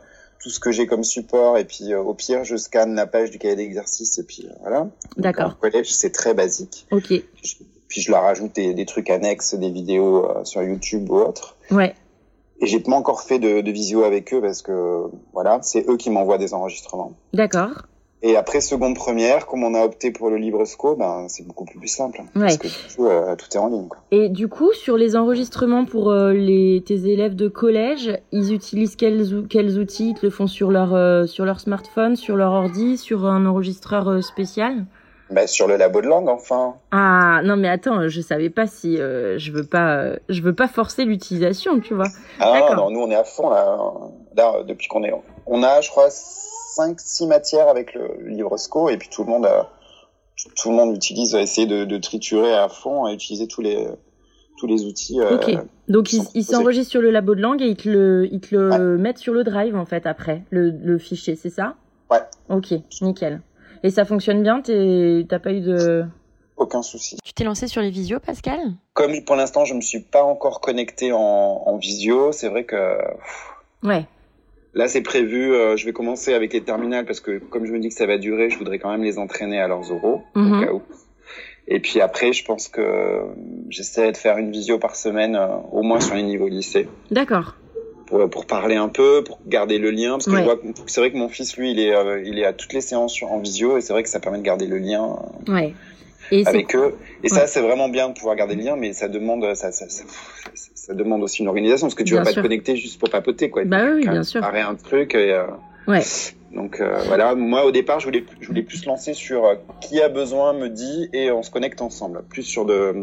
tout 0.43 0.51
ce 0.51 0.61
que 0.61 0.73
j'ai 0.73 0.87
comme 0.87 1.05
support 1.05 1.59
et 1.59 1.65
puis 1.65 1.93
euh, 1.93 2.01
au 2.01 2.15
pire, 2.15 2.45
je 2.45 2.57
scanne 2.57 2.95
la 2.95 3.07
page 3.07 3.31
du 3.31 3.39
cahier 3.39 3.57
d'exercice 3.57 4.19
et 4.19 4.25
puis 4.25 4.47
euh, 4.49 4.55
voilà. 4.61 4.89
D'accord. 5.17 5.51
En 5.51 5.55
collège, 5.55 5.93
c'est 5.93 6.11
très 6.13 6.35
basique. 6.35 6.87
Ok. 6.91 7.13
Je, 7.43 7.55
puis 7.89 8.01
je 8.01 8.11
leur 8.11 8.25
ajoute 8.25 8.55
des, 8.55 8.75
des 8.75 8.87
trucs 8.87 9.09
annexes, 9.09 9.55
des 9.55 9.71
vidéos 9.71 10.25
euh, 10.25 10.45
sur 10.45 10.63
YouTube 10.63 11.11
ou 11.11 11.17
autre. 11.17 11.57
Ouais. 11.71 11.95
Et 12.65 12.67
j'ai 12.67 12.81
pas 12.81 12.93
encore 12.93 13.21
fait 13.21 13.39
de, 13.39 13.61
de 13.61 13.71
visio 13.71 14.05
avec 14.05 14.33
eux 14.33 14.41
parce 14.41 14.63
que 14.63 15.03
voilà, 15.35 15.59
c'est 15.61 15.87
eux 15.87 15.99
qui 15.99 16.09
m'envoient 16.09 16.39
des 16.39 16.55
enregistrements. 16.55 17.13
D'accord. 17.35 17.83
Et 18.23 18.37
après 18.37 18.63
seconde 18.63 18.97
première, 18.97 19.47
comme 19.47 19.65
on 19.65 19.75
a 19.75 19.85
opté 19.85 20.11
pour 20.11 20.31
le 20.31 20.39
LibreSco, 20.39 20.97
ben 20.97 21.27
c'est 21.29 21.47
beaucoup 21.47 21.67
plus 21.67 21.89
simple 21.89 22.23
hein, 22.23 22.27
parce 22.33 22.57
que 22.57 22.69
tout, 22.95 23.05
euh, 23.05 23.37
tout, 23.37 23.49
est 23.53 23.59
en 23.59 23.69
ligne. 23.69 23.87
Quoi. 23.89 23.99
Et 24.13 24.31
du 24.31 24.49
coup, 24.49 24.73
sur 24.73 24.97
les 24.97 25.15
enregistrements 25.15 25.85
pour 25.85 26.11
euh, 26.11 26.33
les 26.33 26.83
tes 26.87 27.07
élèves 27.13 27.37
de 27.37 27.49
collège, 27.49 28.19
ils 28.33 28.55
utilisent 28.55 28.97
quels 28.97 29.47
quels 29.51 29.79
outils? 29.79 30.15
Ils 30.17 30.25
le 30.25 30.31
font 30.31 30.47
sur 30.47 30.71
leur 30.71 30.95
euh, 30.95 31.27
sur 31.27 31.45
leur 31.45 31.61
smartphone, 31.61 32.17
sur 32.17 32.37
leur 32.37 32.53
ordi, 32.53 32.97
sur 32.97 33.27
un 33.27 33.45
enregistreur 33.45 34.25
spécial? 34.25 34.87
Bah, 35.31 35.47
sur 35.47 35.67
le 35.67 35.77
labo 35.77 36.01
de 36.01 36.07
langue, 36.07 36.29
enfin. 36.29 36.75
Ah 36.91 37.41
non 37.45 37.57
mais 37.57 37.69
attends, 37.69 38.09
je 38.09 38.21
savais 38.21 38.51
pas 38.51 38.67
si 38.67 38.97
je 38.97 39.53
veux 39.53 39.65
pas 39.65 40.13
je 40.29 40.43
veux 40.43 40.55
pas 40.55 40.69
forcer 40.69 41.05
l'utilisation, 41.05 41.81
tu 41.81 41.95
vois. 41.95 42.09
Ah 42.41 42.75
non, 42.77 42.91
nous 42.91 43.01
on 43.01 43.11
est 43.11 43.17
à 43.17 43.25
fond 43.25 43.51
là, 43.51 43.79
là 44.37 44.63
depuis 44.65 44.89
qu'on 44.89 45.03
est 45.03 45.13
on 45.47 45.63
a 45.63 45.81
je 45.81 45.91
crois 45.91 46.09
5 46.11 47.01
six 47.01 47.27
matières 47.27 47.69
avec 47.69 47.95
le 47.95 48.29
livre 48.29 48.57
SCO 48.57 48.89
et 48.89 48.97
puis 48.97 49.09
tout 49.09 49.25
le 49.25 49.31
monde 49.31 49.47
a, 49.47 49.71
tout 50.57 50.71
le 50.71 50.77
monde 50.77 50.95
utilise 50.95 51.35
essayer 51.35 51.67
de, 51.67 51.85
de, 51.85 51.99
triturer 51.99 52.53
à 52.53 52.69
fond 52.69 53.07
et 53.07 53.15
utiliser 53.15 53.47
tous 53.47 53.61
les 53.61 53.87
tous 54.59 54.67
les 54.67 54.85
outils. 54.85 55.21
Euh, 55.21 55.37
ok. 55.37 55.59
Donc 55.89 56.13
ils 56.13 56.45
s'enregistrent 56.45 56.91
sur 56.91 57.03
le 57.03 57.11
labo 57.11 57.35
de 57.35 57.41
langue 57.41 57.63
et 57.63 57.69
ils 57.69 57.77
te 57.77 57.89
le 57.89 58.29
ils 58.31 58.41
te 58.41 58.55
le 58.55 58.99
mettent 58.99 59.19
sur 59.19 59.33
le 59.33 59.45
drive 59.45 59.77
en 59.77 59.85
fait 59.85 60.07
après 60.07 60.43
le, 60.51 60.71
le 60.71 60.99
fichier, 60.99 61.37
c'est 61.37 61.51
ça? 61.51 61.75
Ouais. 62.11 62.21
Ok, 62.49 62.75
nickel. 63.01 63.41
Et 63.85 63.91
ça 63.91 64.05
fonctionne 64.05 64.43
bien 64.43 64.61
T'as 64.63 65.39
pas 65.39 65.53
eu 65.53 65.61
de 65.61 66.05
aucun 66.57 66.83
souci. 66.83 67.19
Tu 67.25 67.33
t'es 67.33 67.45
lancé 67.45 67.67
sur 67.67 67.83
les 67.83 67.91
visios, 67.91 68.21
Pascal? 68.21 68.59
Comme 68.93 69.25
pour 69.25 69.37
l'instant, 69.37 69.65
je 69.65 69.75
me 69.75 69.81
suis 69.81 70.01
pas 70.01 70.23
encore 70.23 70.61
connecté 70.61 71.13
en, 71.13 71.19
en 71.19 71.77
visio, 71.77 72.33
c'est 72.33 72.49
vrai 72.49 72.65
que. 72.65 72.99
Ouais. 73.83 74.07
Là, 74.73 74.89
c'est 74.89 75.03
prévu. 75.03 75.53
Euh, 75.53 75.77
je 75.77 75.85
vais 75.85 75.93
commencer 75.93 76.33
avec 76.33 76.53
les 76.53 76.63
terminales 76.63 77.05
parce 77.05 77.21
que 77.21 77.39
comme 77.39 77.67
je 77.67 77.73
me 77.73 77.79
dis 77.79 77.89
que 77.89 77.95
ça 77.95 78.07
va 78.07 78.19
durer, 78.19 78.51
je 78.51 78.59
voudrais 78.59 78.79
quand 78.79 78.91
même 78.91 79.03
les 79.03 79.19
entraîner 79.19 79.61
à 79.61 79.69
leurs 79.69 79.93
oraux 79.93 80.23
au 80.35 80.41
mhm. 80.41 80.65
cas 80.65 80.73
où. 80.73 80.83
Et 81.67 81.81
puis 81.81 82.01
après, 82.01 82.33
je 82.33 82.45
pense 82.45 82.69
que 82.69 83.23
j'essaie 83.69 84.13
de 84.13 84.17
faire 84.17 84.39
une 84.39 84.51
visio 84.51 84.79
par 84.79 84.97
semaine, 84.97 85.35
euh, 85.35 85.57
au 85.73 85.83
moins 85.83 86.01
sur 86.01 86.15
les 86.15 86.23
niveaux 86.23 86.49
lycée. 86.49 86.89
D'accord. 87.11 87.57
Pour, 88.07 88.29
pour 88.29 88.47
parler 88.47 88.77
un 88.77 88.89
peu, 88.89 89.25
pour 89.25 89.39
garder 89.47 89.79
le 89.79 89.91
lien, 89.91 90.13
parce 90.13 90.27
que 90.27 90.37
je 90.37 90.43
vois 90.43 90.57
que 90.57 90.67
c'est 90.87 91.01
vrai 91.01 91.11
que 91.11 91.17
mon 91.17 91.29
fils, 91.29 91.57
lui, 91.57 91.71
il 91.71 91.81
est, 91.81 91.95
euh, 91.95 92.23
il 92.23 92.39
est 92.39 92.45
à 92.45 92.53
toutes 92.53 92.75
les 92.75 92.83
séances 92.83 93.23
en 93.23 93.39
visio, 93.39 93.79
et 93.79 93.81
c'est 93.81 93.93
vrai 93.93 94.03
que 94.03 94.11
ça 94.11 94.21
permet 94.21 94.39
de 94.39 94.43
garder 94.43 94.67
le 94.67 94.79
lien. 94.79 95.17
Ouais. 95.49 95.75
Et 96.31 96.47
avec 96.47 96.75
eux. 96.77 96.95
Et 97.23 97.29
ça, 97.29 97.47
c'est 97.47 97.61
vraiment 97.61 97.89
bien 97.89 98.09
de 98.09 98.15
pouvoir 98.15 98.37
garder 98.37 98.55
le 98.57 98.63
lien, 98.63 98.77
mais 98.77 98.93
ça 98.93 99.09
demande, 99.09 99.55
ça, 99.55 99.73
ça, 99.73 99.89
ça, 99.89 100.05
ça 100.75 100.95
demande 100.95 101.23
aussi 101.23 101.43
une 101.43 101.49
organisation, 101.49 101.87
parce 101.87 101.95
que 101.95 102.03
tu 102.03 102.15
vas 102.15 102.23
pas 102.23 102.33
te 102.33 102.41
connecter 102.41 102.77
juste 102.77 102.99
pour 102.99 103.09
papoter, 103.09 103.49
quoi. 103.49 103.65
Bah 103.65 103.85
oui, 103.95 104.07
bien 104.07 104.23
sûr. 104.23 104.41
Préparer 104.41 104.63
un 104.63 104.75
truc. 104.75 105.15
Et, 105.15 105.33
euh... 105.33 105.47
ouais. 105.87 106.03
Donc 106.55 106.81
euh, 106.81 107.03
voilà, 107.07 107.35
moi 107.35 107.65
au 107.65 107.73
départ, 107.73 107.99
je 107.99 108.07
voulais, 108.07 108.25
je 108.41 108.47
voulais 108.47 108.63
plus 108.63 108.87
lancer 108.87 109.13
sur 109.13 109.45
euh, 109.45 109.55
qui 109.81 110.01
a 110.01 110.09
besoin 110.09 110.53
me 110.53 110.69
dit 110.69 111.09
et 111.13 111.33
on 111.33 111.43
se 111.43 111.51
connecte 111.51 111.83
ensemble, 111.83 112.23
plus 112.29 112.45
sur 112.45 112.65
de 112.65 112.95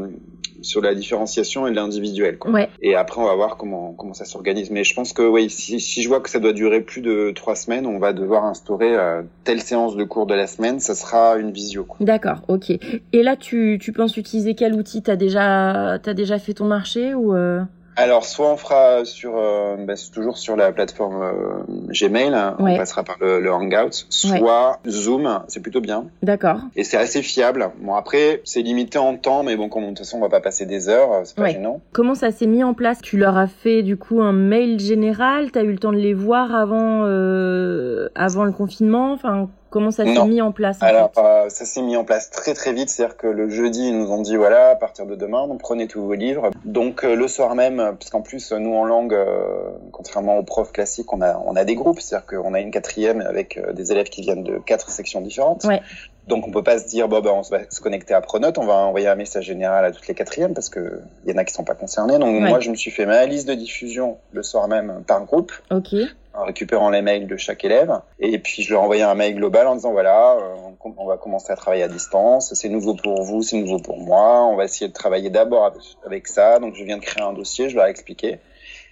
sur 0.62 0.81
la 0.81 0.96
différenciation 0.96 1.68
et 1.68 1.74
l'individuel. 1.74 2.38
Ouais. 2.46 2.69
Et 2.81 2.96
après, 2.96 3.22
on 3.22 3.25
va 3.25 3.36
voir 3.36 3.58
comment 3.58 3.94
comment 3.94 4.13
ça 4.13 4.25
s'organise. 4.25 4.72
Mais 4.72 4.84
je 4.84 4.94
pense 4.94 5.13
que 5.13 5.22
oui, 5.22 5.50
si, 5.50 5.80
si 5.80 6.02
je 6.02 6.08
vois 6.08 6.19
que 6.19 6.30
ça 6.30 6.40
doit 6.40 6.54
durer 6.54 6.81
plus 6.81 7.02
de 7.02 7.31
trois 7.31 7.56
semaines, 7.56 7.86
on 7.86 8.00
va 8.00 8.13
devoir 8.13 8.46
instaurer 8.46 8.96
euh, 8.96 9.22
telle 9.44 9.62
séance 9.62 9.96
de 9.96 10.04
cours 10.04 10.25
de 10.25 10.34
la 10.36 10.48
semaine. 10.48 10.80
Ça 10.80 10.96
sera 10.96 11.38
une 11.38 11.52
visio. 11.52 11.88
D'accord, 12.00 12.42
ok. 12.48 12.69
Et 12.69 13.24
là, 13.24 13.36
tu 13.36 13.78
tu 13.81 13.92
penses 13.92 14.18
utiliser 14.18 14.56
quel 14.56 14.74
outil? 14.74 15.02
T'as 15.02 15.16
déjà 15.16 16.00
t'as 16.02 16.13
déjà 16.13 16.40
fait 16.40 16.54
ton 16.54 16.66
marché 16.66 17.13
ou 17.13 17.36
euh? 17.36 17.62
Alors, 18.01 18.25
soit 18.25 18.51
on 18.51 18.57
fera 18.57 19.06
sur, 19.06 19.33
euh, 19.38 19.75
bah, 19.77 19.94
toujours 20.13 20.38
sur 20.38 20.56
la 20.56 20.71
plateforme 20.71 21.21
euh, 21.21 21.83
Gmail, 21.89 22.36
on 22.59 22.75
passera 22.75 23.03
par 23.03 23.18
le, 23.21 23.39
le 23.39 23.51
Hangout, 23.51 24.06
soit 24.09 24.80
Zoom, 24.88 25.42
c'est 25.48 25.62
plutôt 25.62 25.81
bien. 25.81 26.06
D'accord. 26.21 26.59
Et 26.75 26.83
c'est 26.83 26.98
assez 26.98 27.21
fiable. 27.21 27.71
Bon, 27.80 27.95
après, 27.95 28.42
c'est 28.44 28.62
limité 28.62 28.98
en 28.98 29.15
temps, 29.15 29.44
mais 29.44 29.56
bon, 29.56 29.69
comme 29.69 29.83
de 29.83 29.89
toute 29.89 30.00
façon, 30.00 30.18
on 30.18 30.21
va 30.21 30.30
pas 30.30 30.42
passer 30.42 30.65
des 30.65 30.89
heures, 30.89 31.21
c'est 31.24 31.36
pas 31.36 31.50
gênant. 31.50 31.81
Comment 31.92 32.15
ça 32.15 32.31
s'est 32.31 32.48
mis 32.48 32.63
en 32.63 32.74
place? 32.74 33.00
Tu 33.01 33.18
leur 33.18 33.38
as 33.38 33.48
fait 33.48 33.83
du 33.83 33.98
coup 33.98 34.21
un 34.21 34.33
mail 34.33 34.80
général? 34.80 35.51
T'as 35.51 35.63
eu 35.63 35.71
le 35.71 35.77
temps 35.77 35.92
de 35.92 35.98
les 35.98 36.13
voir 36.13 36.56
avant, 36.56 37.03
euh, 37.06 38.09
avant 38.15 38.44
le 38.44 38.51
confinement? 38.51 39.13
Enfin, 39.13 39.50
Comment 39.72 39.90
ça 39.90 40.04
s'est 40.04 40.26
mis 40.26 40.42
en 40.42 40.52
place 40.52 40.78
Alors, 40.82 41.12
euh, 41.18 41.48
ça 41.48 41.64
s'est 41.64 41.82
mis 41.82 41.96
en 41.96 42.04
place 42.04 42.30
très 42.30 42.54
très 42.54 42.74
vite. 42.74 42.90
C'est-à-dire 42.90 43.16
que 43.16 43.28
le 43.28 43.50
jeudi, 43.50 43.88
ils 43.88 43.98
nous 43.98 44.12
ont 44.12 44.22
dit 44.22 44.36
voilà, 44.36 44.72
à 44.72 44.76
partir 44.76 45.06
de 45.06 45.16
demain, 45.16 45.48
donc 45.48 45.62
prenez 45.62 45.88
tous 45.88 46.02
vos 46.02 46.14
livres. 46.14 46.52
Donc 46.66 47.06
euh, 47.06 47.16
le 47.16 47.28
soir 47.30 47.56
même, 47.56 47.78
parce 47.98 48.10
qu'en 48.10 48.22
plus 48.22 48.52
nous 48.52 48.74
en 48.74 48.84
langue, 48.84 49.14
euh, 49.14 49.70
contrairement 49.94 50.38
aux 50.38 50.44
profs 50.44 50.74
classiques, 50.74 51.14
on 51.14 51.22
a 51.22 51.42
on 51.46 51.56
a 51.56 51.64
des 51.64 51.76
groupes. 51.76 52.02
C'est-à-dire 52.02 52.28
qu'on 52.28 52.54
a 52.54 52.60
une 52.60 52.70
quatrième 52.70 53.22
avec 53.22 53.58
des 53.74 53.94
élèves 53.94 54.10
qui 54.10 54.22
viennent 54.22 54.44
de 54.44 54.58
quatre 54.58 54.90
sections 54.90 55.22
différentes. 55.22 55.64
Ouais. 55.64 55.82
Donc 56.28 56.46
on 56.48 56.52
peut 56.52 56.64
pas 56.64 56.78
se 56.78 56.88
dire 56.88 57.08
bon 57.08 57.22
ben 57.22 57.32
on 57.32 57.42
va 57.42 57.60
se 57.70 57.80
connecter 57.80 58.14
à 58.14 58.20
Pronote, 58.20 58.58
on 58.58 58.66
va 58.66 58.76
envoyer 58.76 59.08
un 59.08 59.16
message 59.16 59.46
général 59.46 59.86
à 59.86 59.92
toutes 59.92 60.08
les 60.08 60.14
quatrièmes 60.14 60.54
parce 60.54 60.70
que 60.70 61.00
il 61.26 61.32
y 61.32 61.34
en 61.34 61.38
a 61.38 61.46
qui 61.46 61.54
sont 61.54 61.64
pas 61.64 61.76
concernés. 61.76 62.20
Donc 62.20 62.42
moi 62.42 62.60
je 62.60 62.70
me 62.72 62.76
suis 62.76 62.92
fait 62.92 63.06
ma 63.06 63.26
liste 63.26 63.48
de 63.48 63.54
diffusion 63.54 64.18
le 64.34 64.44
soir 64.44 64.68
même 64.68 65.04
par 65.08 65.24
groupe. 65.24 65.54
Ok 65.72 65.96
en 66.33 66.45
récupérant 66.45 66.89
les 66.89 67.01
mails 67.01 67.28
de 67.28 67.38
chaque 67.38 67.63
élève. 67.66 68.00
Et 68.19 68.39
puis 68.39 68.63
je 68.63 68.74
leur 68.74 68.81
envoyais 68.81 69.04
un 69.04 69.16
mail 69.16 69.36
global 69.36 69.68
en 69.68 69.75
disant 69.75 69.92
voilà, 69.92 70.33
euh, 70.33 70.56
on 70.98 71.06
va 71.06 71.18
commencer 71.18 71.51
à 71.51 71.56
travailler 71.56 71.83
à 71.83 71.88
distance, 71.88 72.54
c'est 72.54 72.69
nouveau 72.69 72.95
pour 72.95 73.24
vous, 73.24 73.42
c'est 73.42 73.57
nouveau 73.57 73.80
pour 73.80 73.98
moi, 73.98 74.45
on 74.45 74.56
va 74.56 74.66
essayer 74.66 74.88
de 74.88 74.94
travailler 74.94 75.30
d'abord 75.30 75.72
avec 76.06 76.28
ça. 76.28 76.60
Donc 76.60 76.75
je 76.75 76.83
viens 76.83 76.98
de 76.98 77.04
créer 77.04 77.24
un 77.24 77.33
dossier, 77.33 77.69
je 77.69 77.75
leur 77.75 77.88
ai 77.88 77.89
expliqué. 77.89 78.39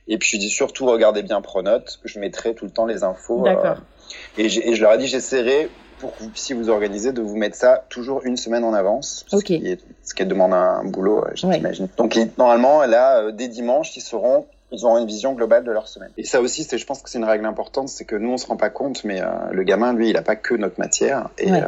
Et 0.08 0.18
puis 0.18 0.30
je 0.32 0.38
dis 0.38 0.50
surtout 0.50 0.86
regardez 0.86 1.24
bien 1.24 1.42
Pronote, 1.42 2.00
je 2.04 2.20
mettrai 2.20 2.56
tout 2.56 2.66
le 2.66 2.72
temps 2.72 2.86
les 2.86 3.04
infos. 3.04 3.44
D'accord. 3.44 3.78
Euh, 3.78 4.42
et, 4.42 4.46
et, 4.46 4.76
je 4.76 4.82
leur 4.82 4.94
ai 4.94 4.98
dit 4.98 5.08
j'essaierai 5.08 5.70
pour 6.00 6.16
que 6.16 6.24
vous 6.24 6.30
puissiez 6.30 6.56
vous 6.56 6.70
organiser 6.70 7.12
de 7.12 7.22
vous 7.22 7.36
mettre 7.36 7.56
ça 7.56 7.86
toujours 7.90 8.22
une 8.26 8.38
semaine 8.38 8.64
en 8.64 8.74
avance. 8.74 9.26
Ce, 9.28 9.38
qui, 9.38 9.56
est, 9.56 9.80
ce 10.04 10.16
qui 10.16 10.26
demande 10.26 10.54
un 10.54 10.84
boulot, 10.86 11.26
euh, 11.26 11.32
j'imagine. 11.36 11.90
Donc 11.98 12.18
normalement 12.38 12.86
là, 12.86 13.32
dès 13.32 13.48
dimanche, 13.48 13.96
ils 13.98 14.02
seront 14.02 14.46
ils 14.72 14.86
auront 14.86 15.00
une 15.00 15.08
vision 15.08 15.34
globale 15.34 15.64
de 15.64 15.72
leur 15.72 15.88
semaine. 15.88 16.12
Et 16.18 16.24
ça 16.24 16.42
aussi, 16.42 16.64
c'est, 16.64 16.78
je 16.78 16.86
pense 16.86 17.02
que 17.02 17.10
c'est 17.10 17.18
une 17.18 17.26
règle 17.26 17.46
importante, 17.46 17.90
c'est 17.90 18.06
que 18.06 18.16
nous, 18.16 18.32
on 18.32 18.38
se 18.38 18.46
rend 18.46 18.58
pas 18.58 18.70
compte, 18.70 19.04
mais 19.04 19.22
euh, 19.22 19.26
le 19.52 19.64
gamin, 19.64 19.94
lui, 19.94 20.10
il 20.10 20.18
a 20.18 20.22
pas 20.22 20.36
que 20.36 20.54
notre 20.54 20.80
matière. 20.80 21.30
Et, 21.40 21.52
euh, 21.52 21.62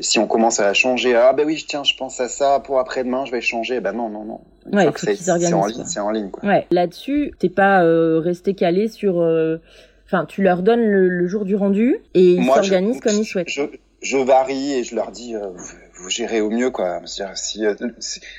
si 0.00 0.18
on 0.18 0.26
commence 0.26 0.60
à 0.60 0.64
la 0.64 0.74
changer, 0.74 1.16
ah 1.16 1.32
ben 1.32 1.46
oui, 1.46 1.64
tiens, 1.66 1.84
je 1.84 1.96
pense 1.96 2.20
à 2.20 2.28
ça, 2.28 2.60
pour 2.60 2.78
après-demain, 2.78 3.24
je 3.24 3.32
vais 3.32 3.40
changer. 3.40 3.80
Ben 3.80 3.92
non, 3.92 4.10
non, 4.10 4.24
non. 4.24 4.40
Ouais, 4.70 4.90
c'est, 4.96 5.30
en 5.30 5.66
ligne, 5.66 5.84
c'est 5.86 6.00
en 6.00 6.10
ligne. 6.10 6.30
Quoi. 6.30 6.48
Ouais. 6.48 6.66
Là-dessus, 6.70 7.32
t'es 7.38 7.48
pas 7.48 7.82
euh, 7.82 8.20
resté 8.20 8.54
calé 8.54 8.88
sur. 8.88 9.20
Euh, 9.20 9.60
enfin, 10.06 10.26
tu 10.26 10.42
leur 10.42 10.62
donnes 10.62 10.84
le, 10.84 11.26
jour 11.26 11.44
du 11.44 11.56
rendu 11.56 11.98
et 12.14 12.34
ils 12.34 12.44
s'organisent 12.44 13.00
comme 13.00 13.16
ils 13.16 13.24
souhaitent. 13.24 13.48
Je, 13.48 13.62
je, 14.02 14.18
varie 14.18 14.74
et 14.74 14.84
je 14.84 14.94
leur 14.94 15.10
dis 15.10 15.34
vous 16.02 16.10
gérez 16.10 16.40
au 16.40 16.50
mieux 16.50 16.70
quoi. 16.70 17.00
Euh, 17.00 17.30
si, 17.34 17.62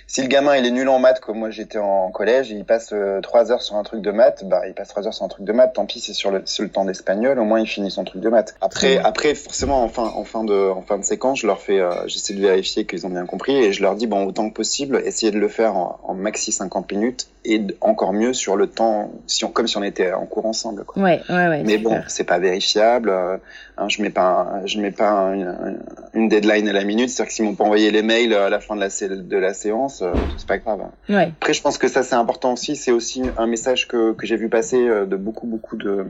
si, 0.07 0.21
le 0.21 0.27
gamin 0.27 0.55
il 0.57 0.65
est 0.65 0.71
nul 0.71 0.87
en 0.89 0.99
maths 0.99 1.21
comme 1.21 1.39
moi 1.39 1.49
j'étais 1.49 1.77
en 1.77 2.11
collège, 2.11 2.51
il 2.51 2.65
passe 2.65 2.89
euh, 2.93 3.21
trois 3.21 3.51
heures 3.51 3.61
sur 3.61 3.75
un 3.75 3.83
truc 3.83 4.01
de 4.01 4.11
maths, 4.11 4.43
bah 4.45 4.63
il 4.67 4.73
passe 4.73 4.89
trois 4.89 5.07
heures 5.07 5.13
sur 5.13 5.25
un 5.25 5.29
truc 5.29 5.45
de 5.45 5.53
maths. 5.53 5.73
Tant 5.73 5.85
pis 5.85 5.99
c'est 5.99 6.13
sur 6.13 6.31
le, 6.31 6.43
le 6.59 6.69
temps 6.69 6.85
d'espagnol, 6.85 7.39
au 7.39 7.45
moins 7.45 7.59
il 7.59 7.67
finit 7.67 7.89
son 7.89 8.03
truc 8.03 8.21
de 8.21 8.29
maths. 8.29 8.55
Après 8.61 8.97
après 8.97 9.33
forcément 9.33 9.83
en 9.83 9.87
fin 9.87 10.03
en 10.03 10.25
fin 10.25 10.43
de 10.43 10.69
en 10.69 10.81
fin 10.81 10.97
de 10.97 11.03
séquence, 11.03 11.39
je 11.39 11.47
leur 11.47 11.61
fais 11.61 11.79
euh, 11.79 12.07
j'essaie 12.07 12.33
de 12.33 12.41
vérifier 12.41 12.85
qu'ils 12.85 13.07
ont 13.07 13.09
bien 13.09 13.25
compris 13.25 13.55
et 13.55 13.71
je 13.71 13.81
leur 13.81 13.95
dis 13.95 14.07
bon 14.07 14.25
autant 14.25 14.49
que 14.49 14.53
possible 14.53 15.01
essayez 15.05 15.31
de 15.31 15.39
le 15.39 15.47
faire 15.47 15.75
en, 15.75 15.99
en 16.03 16.13
maxi 16.13 16.51
50 16.51 16.91
minutes 16.91 17.27
et 17.45 17.61
encore 17.81 18.13
mieux 18.13 18.33
sur 18.33 18.55
le 18.55 18.67
temps 18.67 19.11
si 19.27 19.45
on 19.45 19.49
comme 19.49 19.67
si 19.67 19.77
on 19.77 19.83
était 19.83 20.11
en 20.11 20.25
cours 20.25 20.45
ensemble 20.45 20.83
quoi. 20.83 21.01
Ouais 21.01 21.21
ouais 21.29 21.47
ouais. 21.47 21.63
Mais 21.63 21.77
bon 21.77 22.01
c'est 22.07 22.25
pas 22.25 22.39
vérifiable. 22.39 23.13
Hein, 23.77 23.89
je 23.89 24.01
mets 24.01 24.09
pas 24.09 24.61
je 24.65 24.79
mets 24.79 24.91
pas 24.91 25.33
une, 25.33 25.79
une 26.13 26.29
deadline 26.29 26.67
à 26.67 26.73
la 26.73 26.83
minute, 26.83 27.09
c'est-à-dire 27.09 27.29
que 27.29 27.33
si 27.33 27.41
mon 27.41 27.55
pour 27.55 27.65
envoyer 27.65 27.91
les 27.91 28.03
mails 28.03 28.33
à 28.33 28.49
la 28.49 28.59
fin 28.59 28.75
de 28.75 28.81
la, 28.81 28.87
de 28.87 29.37
la 29.37 29.53
séance, 29.53 30.01
euh, 30.01 30.15
c'est 30.37 30.47
pas 30.47 30.57
grave. 30.59 30.81
Ouais. 31.09 31.33
Après, 31.39 31.53
je 31.53 31.61
pense 31.61 31.77
que 31.77 31.87
ça 31.87 32.03
c'est 32.03 32.15
important 32.15 32.53
aussi. 32.53 32.75
C'est 32.75 32.91
aussi 32.91 33.23
un 33.35 33.47
message 33.47 33.87
que, 33.87 34.13
que 34.13 34.27
j'ai 34.27 34.35
vu 34.37 34.49
passer 34.49 34.87
euh, 34.87 35.05
de 35.05 35.15
beaucoup 35.15 35.47
beaucoup 35.47 35.75
de 35.75 36.05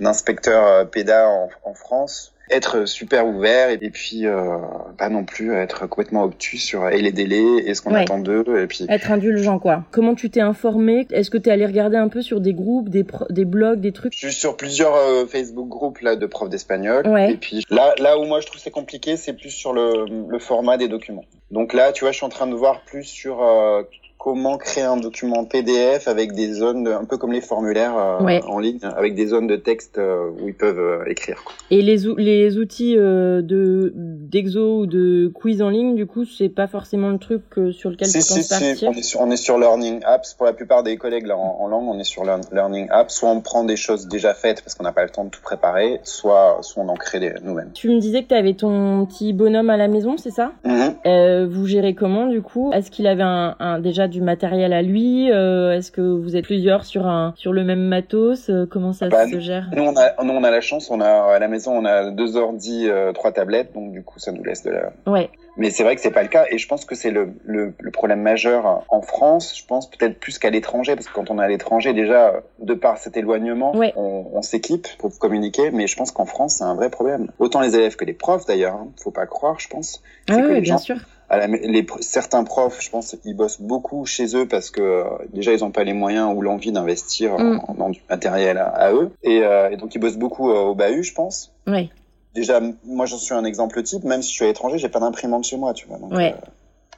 d'inspecteurs 0.00 0.66
euh, 0.66 0.84
PEDA 0.84 1.28
en, 1.28 1.48
en 1.64 1.74
France 1.74 2.34
être 2.52 2.86
super 2.86 3.26
ouvert 3.26 3.70
et, 3.70 3.78
puis 3.90 4.26
euh, 4.26 4.58
pas 4.98 5.08
non 5.08 5.24
plus 5.24 5.54
être 5.54 5.88
complètement 5.88 6.24
obtus 6.24 6.58
sur 6.58 6.88
et 6.88 7.00
les 7.00 7.12
délais 7.12 7.62
et 7.64 7.74
ce 7.74 7.82
qu'on 7.82 7.94
attend 7.94 8.18
d'eux 8.18 8.44
et 8.62 8.66
puis 8.66 8.86
être 8.88 9.10
indulgent 9.10 9.58
quoi. 9.58 9.84
Comment 9.90 10.14
tu 10.14 10.30
t'es 10.30 10.40
informé? 10.40 11.06
Est-ce 11.10 11.30
que 11.30 11.38
tu 11.38 11.48
es 11.48 11.52
allé 11.52 11.66
regarder 11.66 11.96
un 11.96 12.08
peu 12.08 12.22
sur 12.22 12.40
des 12.40 12.54
groupes, 12.54 12.88
des 12.88 13.04
des 13.30 13.44
blogs, 13.44 13.80
des 13.80 13.92
trucs? 13.92 14.12
Je 14.14 14.28
suis 14.28 14.32
sur 14.32 14.56
plusieurs 14.56 14.94
euh, 14.94 15.26
Facebook 15.26 15.68
groupes 15.68 16.00
là 16.00 16.16
de 16.16 16.26
profs 16.26 16.50
d'espagnol 16.50 17.06
ouais. 17.08 17.32
et 17.32 17.36
puis 17.36 17.64
là 17.70 17.94
là 17.98 18.18
où 18.18 18.24
moi 18.24 18.40
je 18.40 18.46
trouve 18.46 18.60
c'est 18.60 18.70
compliqué, 18.70 19.16
c'est 19.16 19.32
plus 19.32 19.50
sur 19.50 19.72
le, 19.72 20.04
le 20.28 20.38
format 20.38 20.76
des 20.76 20.88
documents. 20.88 21.24
Donc 21.52 21.74
là, 21.74 21.92
tu 21.92 22.04
vois, 22.04 22.12
je 22.12 22.16
suis 22.16 22.24
en 22.24 22.30
train 22.30 22.46
de 22.46 22.54
voir 22.54 22.80
plus 22.80 23.04
sur 23.04 23.42
euh, 23.42 23.82
comment 24.22 24.56
créer 24.56 24.84
un 24.84 24.98
document 24.98 25.44
PDF 25.44 26.06
avec 26.06 26.32
des 26.32 26.52
zones, 26.52 26.86
un 26.86 27.04
peu 27.04 27.16
comme 27.16 27.32
les 27.32 27.40
formulaires 27.40 27.96
euh, 27.96 28.38
en 28.46 28.60
ligne, 28.60 28.78
avec 28.96 29.16
des 29.16 29.26
zones 29.26 29.48
de 29.48 29.56
texte 29.56 29.98
euh, 29.98 30.30
où 30.40 30.46
ils 30.46 30.54
peuvent 30.54 30.78
euh, 30.78 31.10
écrire. 31.10 31.42
Et 31.72 31.82
les, 31.82 31.96
les 32.18 32.56
outils 32.56 32.94
de 32.94 33.92
d'exo 33.96 34.82
ou 34.82 34.86
de 34.86 35.28
quiz 35.34 35.60
en 35.60 35.70
ligne, 35.70 35.96
du 35.96 36.06
coup, 36.06 36.24
c'est 36.24 36.48
pas 36.48 36.68
forcément 36.68 37.08
le 37.08 37.18
truc 37.18 37.42
sur 37.72 37.90
lequel 37.90 38.06
tu 38.06 38.18
penses 38.18 38.48
partir. 38.48 38.90
On 38.90 38.92
est 38.92 39.02
sur, 39.02 39.20
on 39.22 39.30
est 39.32 39.36
sur 39.36 39.58
Learning 39.58 40.00
Apps. 40.04 40.34
Pour 40.34 40.46
la 40.46 40.52
plupart 40.52 40.84
des 40.84 40.96
collègues 40.96 41.26
là, 41.26 41.36
en, 41.36 41.66
langue, 41.66 41.88
on 41.88 41.98
est 41.98 42.04
sur 42.04 42.22
Learning 42.24 42.86
Apps. 42.90 43.12
Soit 43.12 43.30
on 43.30 43.40
prend 43.40 43.64
des 43.64 43.76
choses 43.76 44.06
déjà 44.06 44.34
faites 44.34 44.62
parce 44.62 44.76
qu'on 44.76 44.84
n'a 44.84 44.92
pas 44.92 45.02
le 45.02 45.10
temps 45.10 45.24
de 45.24 45.30
tout 45.30 45.42
préparer, 45.42 46.00
soit, 46.04 46.58
soit 46.60 46.84
on 46.84 46.88
en 46.88 46.94
crée 46.94 47.18
des 47.18 47.32
nouvelles. 47.42 47.70
Tu 47.74 47.88
me 47.88 47.98
disais 47.98 48.22
que 48.22 48.28
tu 48.28 48.34
avais 48.34 48.54
ton 48.54 49.04
petit 49.04 49.32
bonhomme 49.32 49.70
à 49.70 49.76
la 49.76 49.88
maison, 49.88 50.16
c'est 50.16 50.30
ça? 50.30 50.52
Mm-hmm. 50.64 51.46
Vous 51.46 51.66
gérez 51.66 51.96
comment, 51.96 52.28
du 52.28 52.40
coup? 52.40 52.70
Est-ce 52.72 52.92
qu'il 52.92 53.08
avait 53.08 53.24
un, 53.24 53.56
un 53.58 53.80
déjà 53.80 54.06
du 54.12 54.20
matériel 54.20 54.72
à 54.72 54.82
lui 54.82 55.32
euh, 55.32 55.76
Est-ce 55.76 55.90
que 55.90 56.00
vous 56.00 56.36
êtes 56.36 56.44
plusieurs 56.44 56.84
sur 56.84 57.06
un 57.06 57.32
sur 57.36 57.52
le 57.52 57.64
même 57.64 57.80
matos 57.80 58.48
euh, 58.48 58.66
Comment 58.70 58.92
ça 58.92 59.08
bah, 59.08 59.26
se 59.26 59.40
gère? 59.40 59.68
nous 59.74 59.82
on, 59.82 59.96
a, 59.96 60.22
nous 60.22 60.32
on 60.32 60.44
a 60.44 60.50
la 60.50 60.60
chance, 60.60 60.90
on 60.90 61.00
a 61.00 61.34
à 61.34 61.38
la 61.38 61.48
maison 61.48 61.72
on 61.72 61.84
a 61.84 62.10
deux 62.10 62.36
ordi, 62.36 62.88
euh, 62.88 63.12
trois 63.12 63.32
tablettes, 63.32 63.72
donc 63.74 63.92
du 63.92 64.02
coup 64.02 64.20
ça 64.20 64.30
nous 64.30 64.44
laisse 64.44 64.62
de 64.62 64.70
la. 64.70 64.92
Ouais. 65.06 65.30
Mais 65.56 65.70
c'est 65.70 65.82
vrai 65.82 65.96
que 65.96 66.00
c'est 66.00 66.12
pas 66.12 66.22
le 66.22 66.28
cas 66.28 66.46
et 66.50 66.56
je 66.56 66.66
pense 66.66 66.84
que 66.84 66.94
c'est 66.94 67.10
le, 67.10 67.30
le, 67.44 67.74
le, 67.78 67.90
problème 67.90 68.22
majeur 68.22 68.84
en 68.88 69.02
France. 69.02 69.54
Je 69.58 69.66
pense 69.66 69.90
peut-être 69.90 70.18
plus 70.18 70.38
qu'à 70.38 70.48
l'étranger 70.48 70.94
parce 70.94 71.08
que 71.08 71.12
quand 71.12 71.30
on 71.30 71.38
est 71.38 71.44
à 71.44 71.48
l'étranger 71.48 71.92
déjà 71.92 72.42
de 72.60 72.72
par 72.72 72.96
cet 72.96 73.16
éloignement, 73.18 73.72
on, 73.96 74.26
on 74.32 74.42
s'équipe 74.42 74.86
pour 74.98 75.18
communiquer. 75.18 75.70
Mais 75.70 75.86
je 75.86 75.96
pense 75.96 76.10
qu'en 76.10 76.24
France 76.24 76.54
c'est 76.58 76.64
un 76.64 76.74
vrai 76.74 76.88
problème. 76.88 77.28
Autant 77.38 77.60
les 77.60 77.74
élèves 77.74 77.96
que 77.96 78.04
les 78.04 78.14
profs 78.14 78.46
d'ailleurs. 78.46 78.76
Hein, 78.76 78.88
faut 79.02 79.10
pas 79.10 79.26
croire, 79.26 79.58
je 79.60 79.68
pense. 79.68 80.02
Ah 80.30 80.36
oui, 80.36 80.60
bien 80.60 80.78
sûr 80.78 80.96
les, 81.32 81.86
certains 82.00 82.44
profs, 82.44 82.82
je 82.82 82.90
pense, 82.90 83.16
ils 83.24 83.34
bossent 83.34 83.60
beaucoup 83.60 84.04
chez 84.06 84.36
eux 84.36 84.46
parce 84.46 84.70
que 84.70 84.80
euh, 84.80 85.04
déjà 85.32 85.52
ils 85.52 85.60
n'ont 85.60 85.70
pas 85.70 85.84
les 85.84 85.92
moyens 85.92 86.32
ou 86.34 86.42
l'envie 86.42 86.72
d'investir 86.72 87.38
mm. 87.38 87.74
dans 87.78 87.90
du 87.90 88.00
matériel 88.08 88.58
à, 88.58 88.92
eux, 88.92 89.10
euh, 89.24 89.70
et, 89.70 89.76
donc 89.76 89.94
ils 89.94 89.98
bossent 89.98 90.18
beaucoup 90.18 90.50
euh, 90.50 90.60
au 90.60 90.74
bahut, 90.74 91.02
je 91.02 91.14
pense. 91.14 91.52
Oui. 91.66 91.90
Déjà, 92.34 92.60
moi 92.84 93.06
j'en 93.06 93.18
suis 93.18 93.34
un 93.34 93.44
exemple 93.44 93.82
type. 93.82 94.04
Même 94.04 94.22
si 94.22 94.30
je 94.30 94.34
suis 94.34 94.44
à 94.44 94.48
l'étranger, 94.48 94.78
j'ai 94.78 94.88
pas 94.88 95.00
d'imprimante 95.00 95.44
chez 95.44 95.56
moi, 95.56 95.74
tu 95.74 95.86
vois. 95.86 95.98
Donc, 95.98 96.12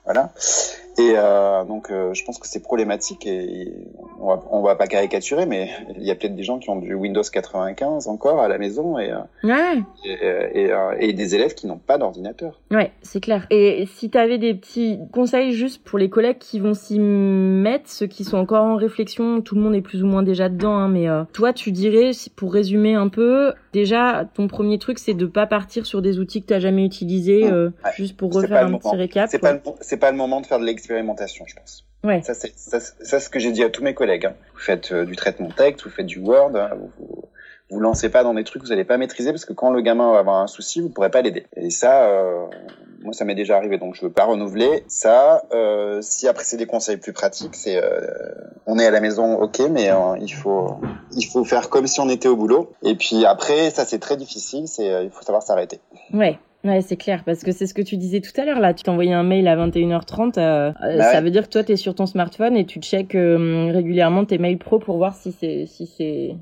voilà. 0.04 0.32
Et 0.96 1.14
euh, 1.16 1.64
donc, 1.64 1.90
euh, 1.90 2.14
je 2.14 2.24
pense 2.24 2.38
que 2.38 2.46
c'est 2.46 2.62
problématique 2.62 3.26
et 3.26 3.72
on 4.20 4.28
va, 4.28 4.42
on 4.50 4.62
va 4.62 4.76
pas 4.76 4.86
caricaturer, 4.86 5.44
mais 5.44 5.70
il 5.96 6.04
y 6.04 6.10
a 6.10 6.14
peut-être 6.14 6.36
des 6.36 6.44
gens 6.44 6.58
qui 6.58 6.70
ont 6.70 6.76
du 6.76 6.94
Windows 6.94 7.22
95 7.22 8.06
encore 8.06 8.40
à 8.40 8.48
la 8.48 8.58
maison 8.58 8.98
et, 8.98 9.12
ouais. 9.42 9.82
et, 10.04 10.70
et, 11.00 11.12
des 11.12 11.34
élèves 11.34 11.54
qui 11.54 11.66
n'ont 11.66 11.78
pas 11.78 11.98
d'ordinateur. 11.98 12.60
Ouais, 12.70 12.92
c'est 13.02 13.20
clair. 13.20 13.46
Et 13.50 13.86
si 13.92 14.08
tu 14.08 14.18
avais 14.18 14.38
des 14.38 14.54
petits 14.54 15.00
conseils 15.12 15.52
juste 15.52 15.82
pour 15.82 15.98
les 15.98 16.08
collègues 16.08 16.38
qui 16.38 16.60
vont 16.60 16.74
s'y 16.74 17.00
mettre, 17.00 17.90
ceux 17.90 18.06
qui 18.06 18.22
sont 18.22 18.38
encore 18.38 18.64
en 18.64 18.76
réflexion, 18.76 19.40
tout 19.40 19.56
le 19.56 19.62
monde 19.62 19.74
est 19.74 19.82
plus 19.82 20.04
ou 20.04 20.06
moins 20.06 20.22
déjà 20.22 20.48
dedans, 20.48 20.76
hein, 20.76 20.88
mais 20.88 21.08
euh, 21.08 21.24
toi, 21.32 21.52
tu 21.52 21.72
dirais, 21.72 22.12
pour 22.36 22.52
résumer 22.52 22.94
un 22.94 23.08
peu, 23.08 23.52
déjà, 23.72 24.28
ton 24.34 24.46
premier 24.46 24.78
truc, 24.78 25.00
c'est 25.00 25.14
de 25.14 25.26
pas 25.26 25.46
partir 25.46 25.86
sur 25.86 26.02
des 26.02 26.20
outils 26.20 26.42
que 26.42 26.54
tu 26.54 26.60
jamais 26.60 26.84
utilisés, 26.84 27.50
juste 27.96 28.16
pour 28.16 28.32
refaire 28.32 28.66
un 28.66 28.78
petit 28.78 28.94
récap. 28.94 29.28
C'est 29.28 29.40
pas, 29.40 29.54
pas 29.54 30.10
le 30.12 30.16
moment 30.16 30.40
de 30.40 30.46
faire 30.46 30.60
de 30.60 30.64
l'expérimentation, 30.84 31.44
je 31.46 31.54
pense. 31.54 31.84
Ouais. 32.02 32.20
Ça, 32.22 32.34
c'est 32.34 33.20
ce 33.20 33.30
que 33.30 33.38
j'ai 33.38 33.52
dit 33.52 33.64
à 33.64 33.70
tous 33.70 33.82
mes 33.82 33.94
collègues. 33.94 34.26
Hein. 34.26 34.34
Vous 34.52 34.60
faites 34.60 34.92
euh, 34.92 35.06
du 35.06 35.16
traitement 35.16 35.48
texte, 35.48 35.84
vous 35.84 35.90
faites 35.90 36.06
du 36.06 36.18
Word, 36.18 36.54
hein, 36.54 36.70
vous, 36.76 36.90
vous, 36.98 37.24
vous, 37.70 37.80
lancez 37.80 38.10
pas 38.10 38.22
dans 38.22 38.34
des 38.34 38.44
trucs 38.44 38.60
que 38.60 38.66
vous 38.66 38.72
n'allez 38.72 38.84
pas 38.84 38.98
maîtriser 38.98 39.32
parce 39.32 39.46
que 39.46 39.54
quand 39.54 39.70
le 39.70 39.80
gamin 39.80 40.12
va 40.12 40.18
avoir 40.18 40.42
un 40.42 40.46
souci, 40.46 40.82
vous 40.82 40.90
pourrez 40.90 41.10
pas 41.10 41.22
l'aider. 41.22 41.46
Et 41.56 41.70
ça, 41.70 42.04
euh, 42.04 42.44
moi, 43.00 43.14
ça 43.14 43.24
m'est 43.24 43.34
déjà 43.34 43.56
arrivé, 43.56 43.78
donc 43.78 43.94
je 43.94 44.02
veux 44.02 44.12
pas 44.12 44.24
renouveler. 44.24 44.84
Ça, 44.86 45.44
euh, 45.52 46.02
si 46.02 46.28
après 46.28 46.44
c'est 46.44 46.58
des 46.58 46.66
conseils 46.66 46.98
plus 46.98 47.14
pratiques, 47.14 47.54
c'est 47.54 47.82
on 48.66 48.78
est 48.78 48.86
à 48.86 48.90
la 48.90 49.00
maison, 49.00 49.36
ok, 49.40 49.60
mais 49.70 49.90
il 50.20 50.34
faut 50.34 50.76
il 51.16 51.24
faut 51.24 51.44
faire 51.44 51.70
comme 51.70 51.86
si 51.86 52.00
on 52.00 52.10
était 52.10 52.28
au 52.28 52.36
boulot. 52.36 52.72
Et 52.82 52.96
puis 52.96 53.24
après, 53.24 53.70
ça 53.70 53.86
c'est 53.86 53.98
très 53.98 54.18
difficile, 54.18 54.68
c'est 54.68 55.04
il 55.04 55.10
faut 55.10 55.22
savoir 55.22 55.42
s'arrêter. 55.42 55.80
Ouais. 56.12 56.38
Ouais, 56.64 56.80
c'est 56.80 56.96
clair, 56.96 57.24
parce 57.24 57.42
que 57.42 57.52
c'est 57.52 57.66
ce 57.66 57.74
que 57.74 57.82
tu 57.82 57.98
disais 57.98 58.20
tout 58.20 58.32
à 58.40 58.44
l'heure, 58.46 58.58
là. 58.58 58.72
Tu 58.72 58.82
t'envoyais 58.84 59.12
un 59.12 59.22
mail 59.22 59.46
à 59.48 59.56
21h30, 59.56 60.38
euh, 60.38 60.72
euh, 60.82 60.98
bah 60.98 61.12
ça 61.12 61.20
veut 61.20 61.30
dire 61.30 61.44
que 61.44 61.50
toi, 61.52 61.62
tu 61.62 61.72
es 61.72 61.76
sur 61.76 61.94
ton 61.94 62.06
smartphone 62.06 62.56
et 62.56 62.64
tu 62.64 62.80
checkes 62.80 63.14
euh, 63.14 63.70
régulièrement 63.72 64.24
tes 64.24 64.38
mails 64.38 64.58
pro 64.58 64.78
pour 64.78 64.96
voir 64.96 65.14
si 65.14 65.32
c'est 65.32 65.66
si 65.66 65.86
c'est 65.86 66.36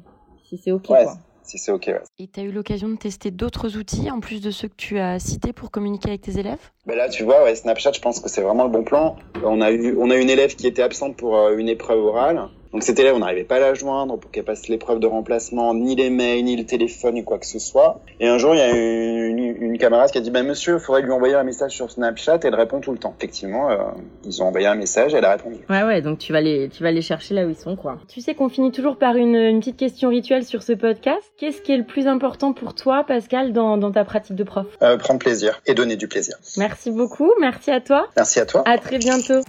si 0.45 0.59
c'est 0.59 0.71
OK, 0.71 0.91
ouais, 0.91 1.07
Si 1.43 1.59
c'est 1.59 1.73
OK, 1.73 1.87
ouais. 1.89 2.01
Et 2.21 2.29
tu 2.29 2.39
as 2.39 2.45
eu 2.45 2.53
l'occasion 2.53 2.89
de 2.89 2.97
tester 2.97 3.33
d'autres 3.33 3.77
outils, 3.77 4.11
en 4.13 4.21
plus 4.21 4.41
de 4.41 4.53
ceux 4.53 4.69
que 4.69 4.77
tu 4.77 4.99
as 5.01 5.19
cités, 5.19 5.53
pour 5.53 5.73
communiquer 5.73 6.11
avec 6.11 6.21
tes 6.21 6.39
élèves? 6.39 6.71
Bah 6.87 6.95
Là, 6.95 7.09
tu 7.09 7.25
vois, 7.25 7.43
ouais, 7.43 7.57
Snapchat, 7.57 7.93
je 7.93 8.01
pense 8.01 8.21
que 8.21 8.29
c'est 8.29 8.43
vraiment 8.43 8.65
le 8.65 8.71
bon 8.71 8.85
plan. 8.85 9.17
On 9.45 9.61
a, 9.61 9.73
eu, 9.73 9.97
on 9.99 10.09
a 10.11 10.17
une 10.17 10.31
élève 10.31 10.55
qui 10.55 10.69
était 10.69 10.83
absente 10.83 11.17
pour 11.17 11.37
une 11.51 11.69
épreuve 11.69 11.99
orale. 12.05 12.49
Donc 12.73 12.83
cette 12.83 12.99
élève, 12.99 13.15
on 13.15 13.19
n'arrivait 13.19 13.45
pas 13.45 13.57
à 13.57 13.61
la 13.61 13.75
joindre 13.75 14.19
pour 14.19 14.31
qu'elle 14.31 14.45
passe 14.45 14.69
l'épreuve 14.69 14.99
de 14.99 15.07
remplacement, 15.07 15.75
ni 15.75 15.95
les 15.95 16.09
mails, 16.09 16.45
ni 16.45 16.57
le 16.57 16.65
téléphone, 16.65 17.15
ni 17.15 17.25
quoi 17.25 17.39
que 17.39 17.47
ce 17.47 17.59
soit. 17.59 18.01
Et 18.19 18.27
un 18.27 18.39
jour, 18.39 18.55
il 18.55 18.59
y 18.59 18.63
a 18.63 18.71
une, 18.71 19.39
une, 19.39 19.79
camarade 19.79 20.11
qui 20.11 20.19
a 20.19 20.21
dit, 20.21 20.31
ben 20.31 20.47
monsieur, 20.47 20.75
il 20.75 20.81
faudrait 20.81 21.03
lui 21.03 21.11
envoyer 21.11 21.35
un 21.35 21.43
message 21.43 21.73
sur 21.73 21.91
Snapchat 21.91 22.37
et 22.37 22.47
elle 22.47 22.55
répond 22.55 22.81
tout 22.81 22.93
le 22.93 22.99
temps. 22.99 23.15
Effectivement, 23.19 23.71
euh, 23.71 23.77
ils 24.25 24.43
ont 24.43 24.47
envoyé 24.47 24.67
un 24.67 24.75
message 24.75 25.13
et 25.13 25.19
elle 25.19 25.25
a 25.25 25.33
répondu. 25.33 25.59
Ouais, 25.69 25.83
ouais, 25.83 26.01
donc 26.01 26.19
tu 26.19 26.33
vas 26.33 26.41
les, 26.41 26.69
tu 26.69 26.83
vas 26.83 26.93
les 26.93 27.03
chercher 27.03 27.35
là 27.35 27.45
où 27.45 27.51
ils 27.51 27.57
sont, 27.57 27.77
quoi. 27.77 27.99
Tu 28.09 28.21
sais 28.21 28.35
qu'on 28.35 28.49
finit 28.49 28.73
toujours 28.73 28.97
par 28.97 29.17
une, 29.17 29.37
une 29.37 29.59
petite 29.61 29.77
question 29.77 30.09
rituelle 30.09 30.45
sur 30.45 30.63
ce 30.63 30.73
podcast. 30.73 31.33
Qu'est-ce 31.37 31.61
qui 31.61 31.73
est 31.73 31.77
le 31.77 31.85
plus 31.85 32.07
important 32.07 32.53
pour 32.53 32.75
toi, 32.75 33.05
Pascal, 33.05 33.53
dans, 33.53 33.77
dans 33.77 33.93
ta 33.93 34.05
pratique 34.05 34.37
de 34.37 34.45
prof? 34.45 34.67
Euh, 34.83 34.97
Prendre 34.97 35.21
plaisir 35.21 35.61
et 35.67 35.75
donner 35.75 35.97
du 35.97 36.09
plaisir. 36.09 36.37
Merci 36.57 36.91
beaucoup, 36.91 37.33
merci 37.41 37.71
à 37.71 37.81
toi. 37.81 38.07
Merci 38.17 38.41
à 38.41 38.47
toi. 38.47 38.63
À 38.67 38.79
très 38.79 38.99
bientôt. 38.99 39.43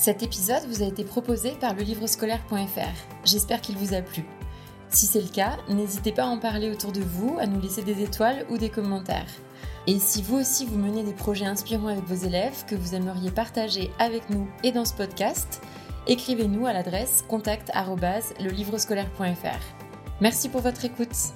Cet 0.00 0.22
épisode 0.22 0.62
vous 0.68 0.84
a 0.84 0.86
été 0.86 1.02
proposé 1.02 1.56
par 1.60 1.74
le 1.74 1.82
livrescolaire.fr. 1.82 3.24
J'espère 3.24 3.60
qu'il 3.60 3.76
vous 3.76 3.94
a 3.94 4.00
plu. 4.00 4.24
Si 4.90 5.06
c'est 5.06 5.20
le 5.20 5.26
cas, 5.26 5.56
n'hésitez 5.68 6.12
pas 6.12 6.22
à 6.22 6.28
en 6.28 6.38
parler 6.38 6.70
autour 6.70 6.92
de 6.92 7.00
vous, 7.00 7.36
à 7.40 7.48
nous 7.48 7.60
laisser 7.60 7.82
des 7.82 8.04
étoiles 8.04 8.46
ou 8.48 8.58
des 8.58 8.68
commentaires. 8.68 9.26
Et 9.88 9.98
si 9.98 10.22
vous 10.22 10.36
aussi 10.36 10.66
vous 10.66 10.78
menez 10.78 11.02
des 11.02 11.14
projets 11.14 11.46
inspirants 11.46 11.88
avec 11.88 12.04
vos 12.04 12.14
élèves 12.14 12.64
que 12.68 12.76
vous 12.76 12.94
aimeriez 12.94 13.32
partager 13.32 13.90
avec 13.98 14.30
nous 14.30 14.46
et 14.62 14.70
dans 14.70 14.84
ce 14.84 14.94
podcast, 14.94 15.62
écrivez-nous 16.06 16.64
à 16.64 16.72
l'adresse 16.72 17.24
contact@lelivrescolaire.fr. 17.26 19.60
Merci 20.20 20.48
pour 20.48 20.60
votre 20.60 20.84
écoute. 20.84 21.32